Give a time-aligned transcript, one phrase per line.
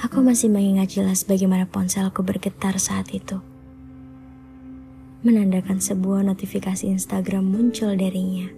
[0.00, 3.36] Aku masih mengingat jelas bagaimana ponselku bergetar saat itu.
[5.20, 8.48] Menandakan sebuah notifikasi Instagram muncul darinya.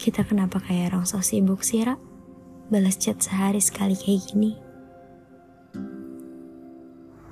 [0.00, 2.00] Kita kenapa kayak orang sibuk sih, Ra?
[2.72, 4.56] Balas chat sehari sekali kayak gini.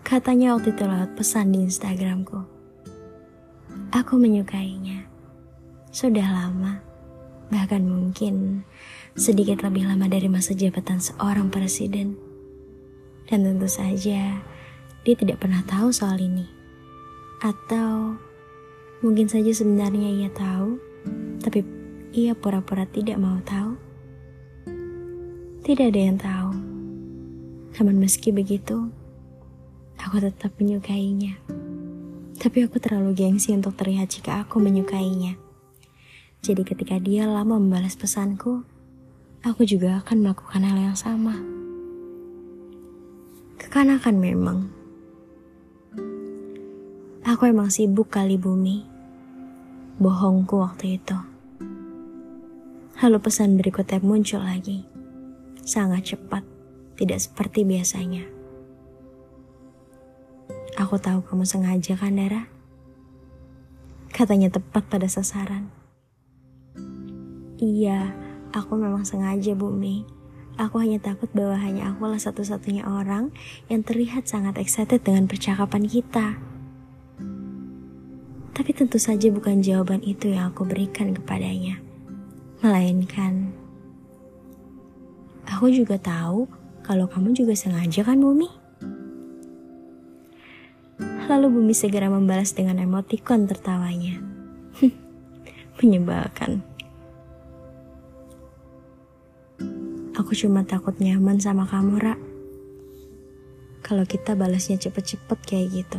[0.00, 2.40] Katanya waktu itu lewat pesan di Instagramku.
[3.92, 5.04] Aku menyukainya.
[5.92, 6.80] Sudah lama,
[7.52, 8.64] bahkan mungkin
[9.12, 12.16] sedikit lebih lama dari masa jabatan seorang presiden.
[13.28, 14.40] Dan tentu saja,
[15.04, 16.48] dia tidak pernah tahu soal ini.
[17.44, 18.16] Atau
[19.04, 20.80] mungkin saja sebenarnya ia tahu,
[21.44, 21.60] tapi
[22.16, 23.76] ia pura-pura tidak mau tahu.
[25.62, 26.50] Tidak ada yang tahu.
[27.78, 28.88] Namun meski begitu,
[30.00, 31.36] aku tetap menyukainya.
[32.40, 35.41] Tapi aku terlalu gengsi untuk terlihat jika aku menyukainya.
[36.42, 38.66] Jadi ketika dia lama membalas pesanku,
[39.46, 41.38] aku juga akan melakukan hal yang sama.
[43.62, 44.58] Kekanakan memang.
[47.22, 48.82] Aku emang sibuk kali bumi.
[50.02, 51.14] Bohongku waktu itu.
[52.98, 54.82] Lalu pesan berikutnya muncul lagi.
[55.62, 56.42] Sangat cepat,
[56.98, 58.26] tidak seperti biasanya.
[60.74, 62.50] Aku tahu kamu sengaja kan, Dara?
[64.10, 65.81] Katanya tepat pada sasaran.
[67.62, 68.10] Iya,
[68.50, 70.02] aku memang sengaja, Bumi.
[70.58, 73.30] Aku hanya takut bahwa hanya akulah satu-satunya orang
[73.70, 76.42] yang terlihat sangat excited dengan percakapan kita.
[78.50, 81.78] Tapi tentu saja bukan jawaban itu yang aku berikan kepadanya.
[82.66, 83.54] Melainkan,
[85.46, 86.50] aku juga tahu
[86.82, 88.50] kalau kamu juga sengaja kan, Bumi?
[91.30, 94.18] Lalu Bumi segera membalas dengan emotikon tertawanya.
[95.78, 96.71] Menyebalkan.
[100.22, 102.14] Aku cuma takut nyaman sama kamu, Ra.
[103.82, 105.98] Kalau kita balasnya cepet-cepet kayak gitu.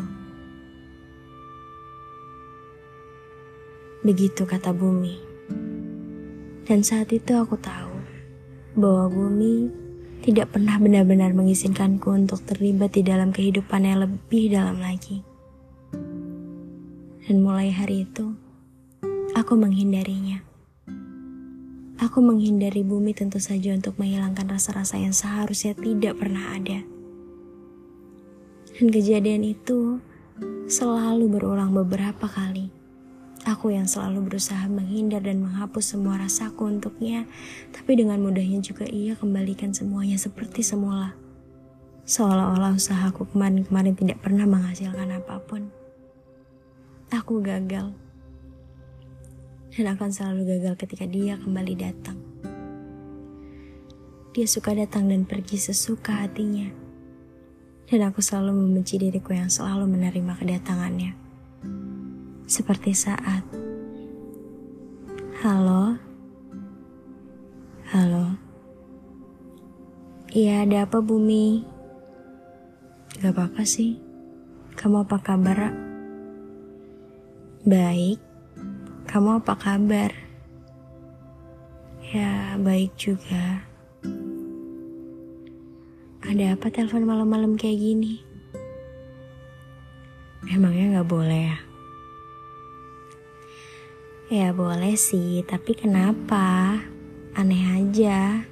[4.07, 5.19] Begitu kata Bumi.
[6.63, 7.91] Dan saat itu aku tahu
[8.79, 9.67] bahwa Bumi
[10.23, 15.19] tidak pernah benar-benar mengizinkanku untuk terlibat di dalam kehidupan yang lebih dalam lagi.
[17.27, 18.31] Dan mulai hari itu,
[19.35, 20.52] aku menghindarinya.
[22.03, 26.83] Aku menghindari bumi tentu saja untuk menghilangkan rasa-rasa yang seharusnya tidak pernah ada.
[28.75, 30.03] Dan kejadian itu
[30.67, 32.67] selalu berulang beberapa kali.
[33.47, 37.23] Aku yang selalu berusaha menghindar dan menghapus semua rasaku untuknya,
[37.71, 41.15] tapi dengan mudahnya juga ia kembalikan semuanya seperti semula.
[42.03, 45.71] Seolah-olah usahaku kemarin-kemarin tidak pernah menghasilkan apa pun.
[47.15, 47.95] Aku gagal
[49.73, 52.17] dan akan selalu gagal ketika dia kembali datang.
[54.33, 56.69] Dia suka datang dan pergi sesuka hatinya.
[57.89, 61.13] Dan aku selalu membenci diriku yang selalu menerima kedatangannya.
[62.43, 63.41] Seperti saat
[65.41, 65.95] Halo
[67.87, 68.35] Halo
[70.27, 71.63] Iya ada apa Bumi?
[73.23, 73.95] Gak apa-apa sih
[74.75, 75.71] Kamu apa kabar?
[77.63, 78.32] Baik
[79.13, 80.09] kamu apa kabar?
[82.09, 83.61] Ya, baik juga.
[86.25, 88.25] Ada apa telepon malam-malam kayak gini?
[90.49, 91.57] Emangnya nggak boleh ya?
[94.33, 96.81] Ya boleh sih, tapi kenapa?
[97.37, 98.49] Aneh aja.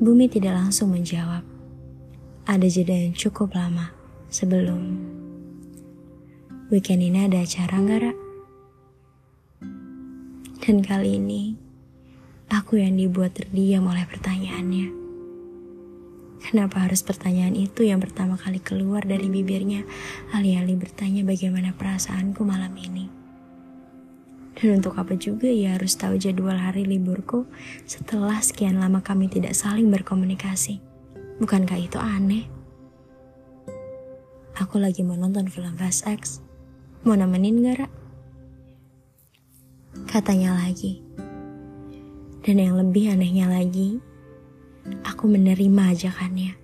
[0.00, 1.44] Bumi tidak langsung menjawab.
[2.48, 3.92] Ada jeda yang cukup lama
[4.32, 5.13] sebelum
[6.74, 8.12] Weekend ini ada acara nggak, Ra?
[10.58, 11.54] Dan kali ini,
[12.50, 14.90] aku yang dibuat terdiam oleh pertanyaannya.
[16.42, 19.86] Kenapa harus pertanyaan itu yang pertama kali keluar dari bibirnya,
[20.34, 23.06] alih-alih bertanya bagaimana perasaanku malam ini?
[24.58, 27.46] Dan untuk apa juga ia harus tahu jadwal hari liburku
[27.86, 30.82] setelah sekian lama kami tidak saling berkomunikasi?
[31.38, 32.50] Bukankah itu aneh?
[34.58, 36.43] Aku lagi menonton film Fast X
[37.04, 37.88] Mau nemenin gak, Ra?
[40.08, 41.04] Katanya lagi.
[42.40, 44.00] Dan yang lebih anehnya lagi,
[45.04, 46.56] aku menerima ajakannya.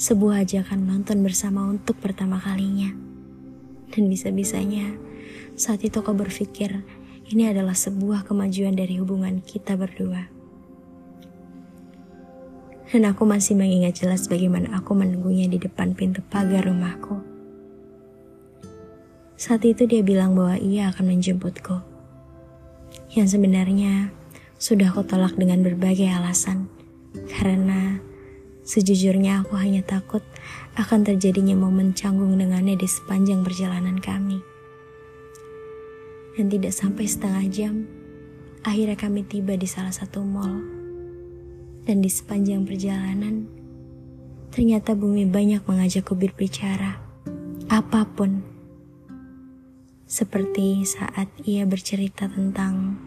[0.00, 2.96] Sebuah ajakan nonton bersama untuk pertama kalinya.
[3.92, 4.96] Dan bisa-bisanya,
[5.52, 6.80] saat itu aku berpikir
[7.28, 10.32] ini adalah sebuah kemajuan dari hubungan kita berdua.
[12.88, 17.29] Dan aku masih mengingat jelas bagaimana aku menunggunya di depan pintu pagar rumahku.
[19.40, 21.80] Saat itu dia bilang bahwa ia akan menjemputku.
[23.16, 24.12] Yang sebenarnya
[24.60, 26.68] sudah aku tolak dengan berbagai alasan.
[27.24, 27.96] Karena
[28.68, 30.20] sejujurnya aku hanya takut
[30.76, 34.44] akan terjadinya momen canggung dengannya di sepanjang perjalanan kami.
[36.36, 37.88] Dan tidak sampai setengah jam,
[38.60, 40.60] akhirnya kami tiba di salah satu mall.
[41.88, 43.48] Dan di sepanjang perjalanan,
[44.52, 47.00] ternyata bumi banyak mengajakku berbicara.
[47.72, 48.59] Apa pun.
[50.10, 52.98] Seperti saat ia bercerita tentang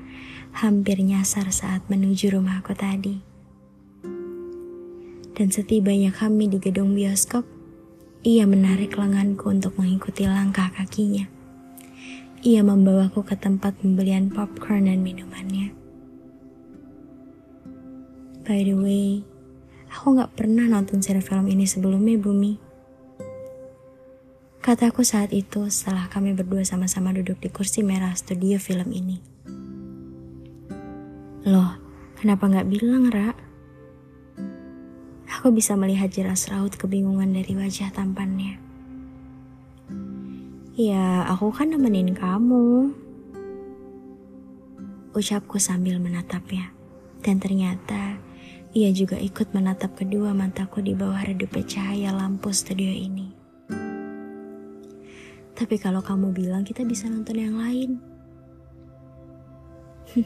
[0.55, 3.19] hampir nyasar saat menuju rumahku tadi.
[5.35, 7.44] Dan setibanya kami di gedung bioskop,
[8.23, 11.27] ia menarik lenganku untuk mengikuti langkah kakinya.
[12.39, 15.75] Ia membawaku ke tempat pembelian popcorn dan minumannya.
[18.47, 19.27] By the way,
[19.91, 22.73] aku gak pernah nonton seri film ini sebelumnya, Bumi.
[24.63, 29.19] Kataku saat itu setelah kami berdua sama-sama duduk di kursi merah studio film ini.
[31.44, 31.75] Loh,
[32.15, 33.36] kenapa gak bilang, Ra?
[35.36, 38.56] Aku bisa melihat jelas raut kebingungan dari wajah tampannya.
[40.80, 42.95] Ya, aku kan nemenin kamu.
[45.12, 46.71] Ucapku sambil menatapnya.
[47.19, 48.15] Dan ternyata
[48.71, 53.43] ia juga ikut menatap kedua mataku di bawah redup cahaya lampu studio ini.
[55.53, 58.01] Tapi kalau kamu bilang kita bisa nonton yang lain.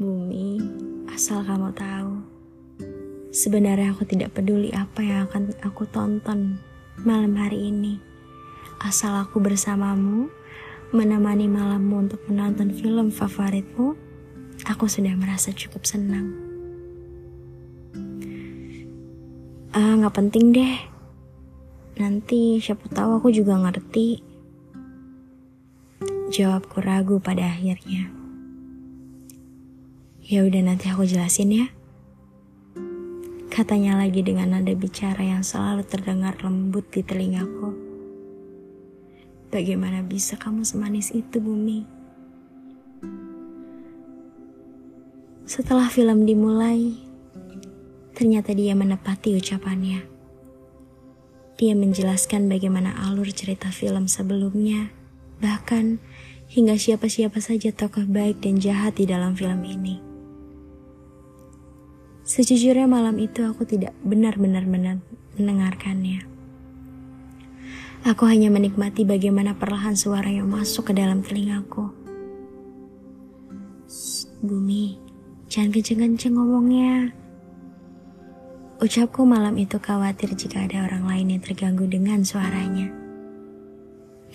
[0.00, 0.62] Bumi,
[1.10, 2.14] asal kamu tahu.
[3.32, 6.60] Sebenarnya aku tidak peduli apa yang akan aku tonton
[7.02, 8.12] malam hari ini
[8.82, 10.26] Asal aku bersamamu,
[10.90, 13.94] menemani malammu untuk menonton film favoritmu,
[14.66, 16.34] aku sudah merasa cukup senang.
[19.70, 20.91] Ah, nggak penting deh.
[21.92, 24.24] Nanti siapa tahu aku juga ngerti.
[26.32, 28.08] Jawabku ragu pada akhirnya.
[30.24, 31.66] Ya udah nanti aku jelasin ya.
[33.52, 37.76] Katanya lagi dengan nada bicara yang selalu terdengar lembut di telingaku.
[39.52, 41.84] Bagaimana bisa kamu semanis itu, Bumi?
[45.44, 46.96] Setelah film dimulai,
[48.16, 50.11] ternyata dia menepati ucapannya.
[51.60, 54.88] Dia menjelaskan bagaimana alur cerita film sebelumnya,
[55.38, 56.00] bahkan
[56.52, 60.00] hingga siapa-siapa saja tokoh baik dan jahat di dalam film ini.
[62.22, 64.64] Sejujurnya malam itu aku tidak benar-benar
[65.36, 66.24] mendengarkannya.
[68.02, 71.86] Aku hanya menikmati bagaimana perlahan suara yang masuk ke dalam telingaku.
[74.42, 74.98] Bumi,
[75.46, 77.21] jangan kenceng-kenceng ngomongnya.
[78.82, 82.90] Ucapku malam itu khawatir jika ada orang lain yang terganggu dengan suaranya.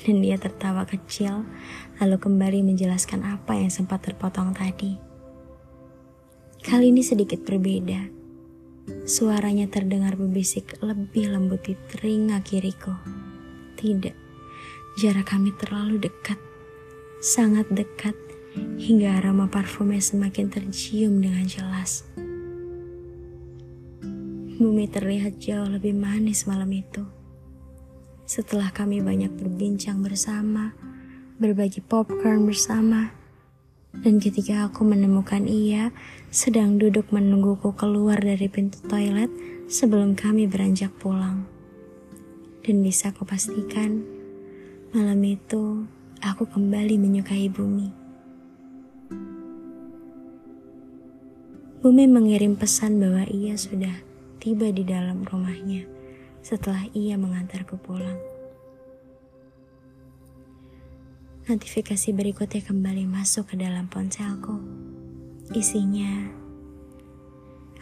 [0.08, 1.44] Dan dia tertawa kecil,
[2.00, 4.96] lalu kembali menjelaskan apa yang sempat terpotong tadi.
[6.64, 8.08] Kali ini sedikit berbeda.
[9.04, 12.96] Suaranya terdengar berbisik lebih lembut di telinga kiriku.
[13.76, 14.16] Tidak,
[14.96, 16.40] jarak kami terlalu dekat,
[17.20, 18.16] sangat dekat,
[18.80, 22.08] hingga aroma parfumnya semakin tercium dengan jelas.
[24.58, 27.06] Bumi terlihat jauh lebih manis malam itu.
[28.26, 30.74] Setelah kami banyak berbincang bersama,
[31.38, 33.14] berbagi popcorn bersama,
[34.02, 35.94] dan ketika aku menemukan ia
[36.34, 39.30] sedang duduk menungguku keluar dari pintu toilet
[39.70, 41.46] sebelum kami beranjak pulang.
[42.66, 44.02] Dan bisa aku pastikan,
[44.90, 45.86] malam itu
[46.26, 47.94] aku kembali menyukai bumi.
[51.86, 55.86] Bumi mengirim pesan bahwa ia sudah tiba di dalam rumahnya
[56.42, 58.18] setelah ia mengantarku pulang.
[61.48, 64.60] Notifikasi berikutnya kembali masuk ke dalam ponselku.
[65.56, 66.28] Isinya,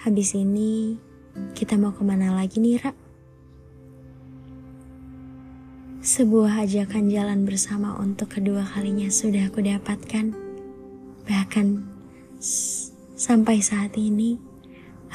[0.05, 1.01] habis ini
[1.57, 2.97] kita mau ke mana lagi nih, Rak?
[6.05, 10.37] Sebuah ajakan jalan bersama untuk kedua kalinya sudah aku dapatkan.
[11.25, 11.67] Bahkan
[13.17, 14.37] sampai saat ini,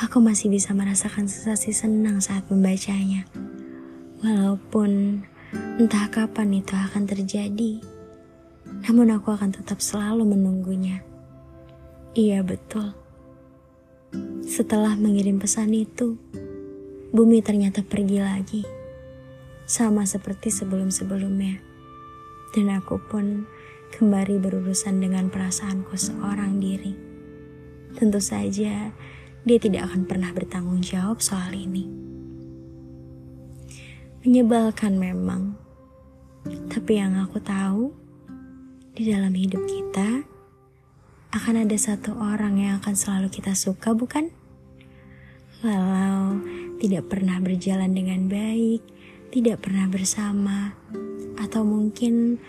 [0.00, 3.28] aku masih bisa merasakan sensasi senang saat membacanya.
[4.24, 5.20] Walaupun
[5.76, 7.84] entah kapan itu akan terjadi,
[8.88, 11.04] namun aku akan tetap selalu menunggunya.
[12.16, 12.96] Iya betul.
[14.48, 16.16] Setelah mengirim pesan itu,
[17.12, 18.62] bumi ternyata pergi lagi
[19.68, 21.60] sama seperti sebelum-sebelumnya.
[22.56, 23.44] Dan aku pun
[23.94, 26.96] kembali berurusan dengan perasaanku seorang diri.
[27.94, 28.90] Tentu saja
[29.44, 31.88] dia tidak akan pernah bertanggung jawab soal ini.
[34.20, 35.56] Menyebalkan memang,
[36.68, 37.88] tapi yang aku tahu
[38.92, 40.28] di dalam hidup kita
[41.32, 44.28] akan ada satu orang yang akan selalu kita suka, bukan?
[45.64, 46.36] Walau
[46.80, 48.84] tidak pernah berjalan dengan baik,
[49.32, 50.76] tidak pernah bersama,
[51.40, 52.40] atau mungkin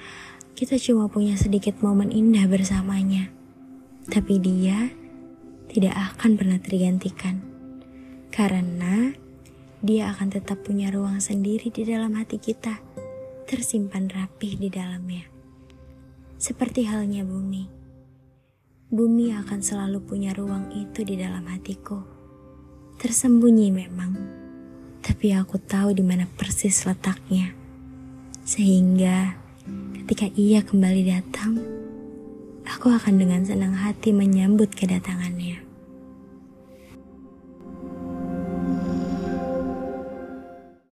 [0.57, 3.31] kita cuma punya sedikit momen indah bersamanya,
[4.11, 4.91] tapi dia
[5.71, 7.39] tidak akan pernah tergantikan
[8.27, 9.15] karena
[9.79, 12.83] dia akan tetap punya ruang sendiri di dalam hati kita,
[13.47, 15.25] tersimpan rapih di dalamnya,
[16.35, 17.65] seperti halnya bumi.
[18.91, 22.03] Bumi akan selalu punya ruang itu di dalam hatiku.
[22.99, 24.11] Tersembunyi memang,
[24.99, 27.55] tapi aku tahu di mana persis letaknya.
[28.43, 29.33] Sehingga
[30.03, 31.70] ketika ia kembali datang,
[32.71, 35.70] aku akan dengan senang hati menyambut kedatangannya.